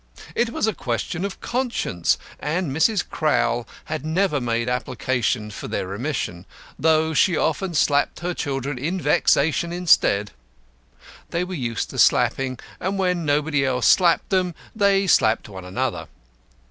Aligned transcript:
It 0.33 0.49
was 0.49 0.65
a 0.65 0.73
question 0.73 1.23
of 1.25 1.39
conscience, 1.41 2.17
and 2.39 2.75
Mrs. 2.75 3.07
Crowl 3.07 3.67
had 3.85 4.03
never 4.03 4.41
made 4.41 4.67
application 4.67 5.51
for 5.51 5.67
their 5.67 5.85
remission, 5.87 6.47
though 6.79 7.13
she 7.13 7.37
often 7.37 7.75
slapped 7.75 8.21
her 8.21 8.33
children 8.33 8.79
in 8.79 8.99
vexation 8.99 9.71
instead. 9.71 10.31
They 11.29 11.43
were 11.43 11.53
used 11.53 11.91
to 11.91 11.99
slapping, 11.99 12.57
and 12.79 12.97
when 12.97 13.25
nobody 13.25 13.63
else 13.63 13.85
slapped 13.85 14.31
them 14.31 14.55
they 14.75 15.05
slapped 15.05 15.47
one 15.47 15.65
another. 15.65 16.07